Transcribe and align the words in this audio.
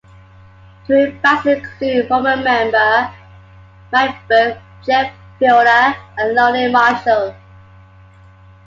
Touring 0.87 1.21
bassists 1.21 1.57
include 1.79 2.07
former 2.07 2.35
member 2.37 3.13
Mike 3.91 4.27
Berg, 4.27 4.57
Jeff 4.83 5.13
Fielder, 5.37 5.95
and 6.17 6.33
Lonnie 6.33 6.71
Marshall. 6.71 7.35